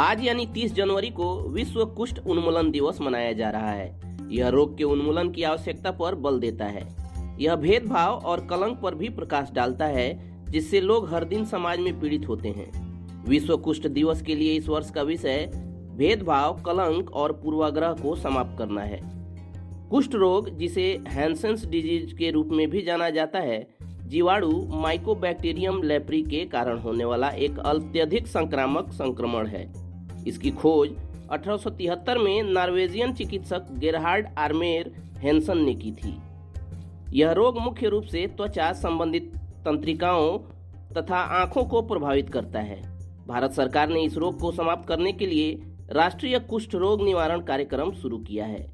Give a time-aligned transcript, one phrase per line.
[0.00, 4.00] आज यानी 30 जनवरी को विश्व कुष्ठ उन्मूलन दिवस मनाया जा रहा है।
[4.30, 6.96] यह रोग के उन्मूलन की आवश्यकता पर बल देता है।
[7.40, 12.00] यह भेदभाव और कलंक पर भी प्रकाश डालता है, जिससे लोग हर दिन समाज में
[12.00, 12.70] पीड़ित होते हैं।
[13.24, 15.50] विश्व कुष्ठ दिवस के लिए इस वर्ष का विषय
[15.96, 19.00] भेदभाव, कलंक और पूर्वाग्रह को समाप्त करना है।
[19.90, 26.22] कुष्ठ रोग, जिसे हैंसेंस डिज़ीज़ के रूप में भी जाना जाता है, जीवाणु माइकोबैक्टीरियम लेप्री
[26.22, 29.87] के कारण होने वाला एक अत्यधिक संक्रामक संक्रमण है।
[30.28, 30.90] इसकी खोज
[31.30, 36.16] 1873 में नॉर्वेजियन चिकित्सक गेरहार्ड आर्मेर हेंसन ने की थी।
[37.12, 40.38] यह रोग मुख्य रूप से त्वचा संबंधित तंत्रिकाओं
[40.96, 42.82] तथा आँखों को प्रभावित करता है।
[43.26, 47.92] भारत सरकार ने इस रोग को समाप्त करने के लिए राष्ट्रीय कुष्ठ रोग निवारण कार्यक्रम
[47.92, 48.72] शुरू किया है।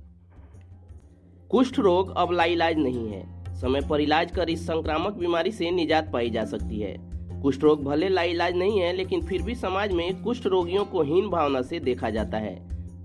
[1.51, 6.13] कुष्ठ रोग अब लाइलाज नहीं है। समय पर इलाज कर इस संक्रामक बीमारी से निजात
[6.13, 7.14] पाई जा सकती है।
[7.45, 11.29] कुष्ठ रोग भले लाइलाज नहीं है, लेकिन फिर भी समाज में कुष्ठ रोगियों को हीन
[11.31, 12.55] भावना से देखा जाता है।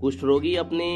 [0.00, 0.86] कुष्ठ रोगी अपने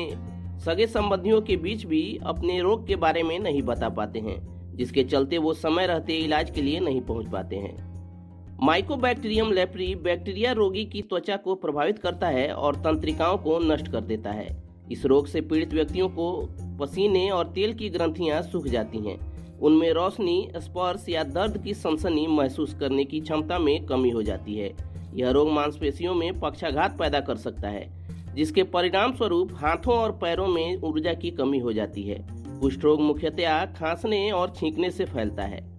[0.65, 4.37] सगे संबंधियों के बीच भी अपने रोग के बारे में नहीं बता पाते हैं,
[4.77, 7.77] जिसके चलते वो समय रहते इलाज के लिए नहीं पहुँच पाते हैं।
[8.63, 14.01] माइकोबैक्टीरियम लेप्री बैक्टीरिया रोगी की त्वचा को प्रभावित करता है और तंत्रिकाओं को नष्ट कर
[14.01, 14.49] देता है।
[14.93, 16.33] इस रोग से पीड़ित व्यक्तियों को
[16.81, 19.34] पसीने और तेल की ग्रंथियाँ सूख जाती हैं।
[19.65, 24.55] उनमें रोशनी, स्पर्श या दर्द की सनसनी महसूस करने की क्षमता में कमी हो जाती
[24.55, 24.75] है।
[25.15, 30.49] यह रोग मांसपेशियों में पक्षाघात पैदा कर सकता है, जिसके परिणाम स्वरूप हाथों और पैरों
[30.49, 32.27] में ऊर्जा की कमी हो जाती है।
[32.61, 35.75] कुष्ठ रोग मुख्यतया खांसने और छींकने से फैलता है।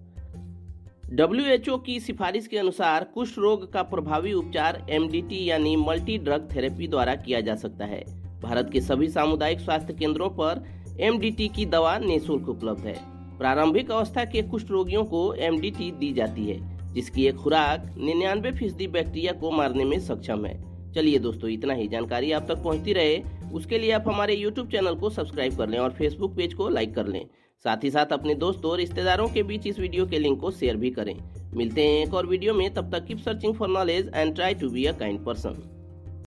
[1.12, 6.88] डब्ल्यूएचओ की सिफारिश के अनुसार कुष्ठ रोग का प्रभावी उपचार एमडीटी यानी मल्टी ड्रग थेरेपी
[6.88, 8.04] द्वारा किया जा सकता है।
[8.40, 10.64] भारत के सभी सामुदायिक स्वास्थ्य केंद्रों पर
[11.00, 16.44] एम की दवा निःशुल्क उपलब्ध है। प्रारंभिक अवस्था के कुष्ठ रोगियों को एमडीटी दी जाती
[16.44, 16.58] है,
[16.94, 20.54] जिसकी एक खुराक निन्यानवे फ़ीसदी बैक्टीरिया को मारने में सक्षम है।
[20.92, 24.94] चलिए दोस्तों, इतना ही जानकारी आप तक पहुँचती रहे। उसके लिए आप हमारे यूट्यूब चैनल
[24.94, 27.24] को सब्सक्राइब कर लें और फेसबुक पेज को लाइक कर लें।
[27.64, 30.76] साथ ही साथ अपने दोस्तों और रिश्तेदारों के बीच इस वीडियो के लिंक को शेयर
[30.76, 31.16] भी करें।
[31.54, 34.70] मिलते हैं एक और वीडियो में, तब तक keep searching for knowledge and try to
[34.70, 35.62] be a kind person